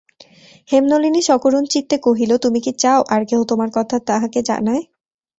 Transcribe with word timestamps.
হেমনলিনী 0.69 1.21
সকরুণচিত্তে 1.21 1.95
কহিল, 1.97 2.31
তুমি 2.37 2.59
কি 2.65 2.71
চাও 2.79 2.99
আর-কেহ 3.09 3.39
তোমার 3.43 3.69
কথা 3.77 3.95
তাঁহাকে 4.07 4.39
জানায়? 4.49 4.83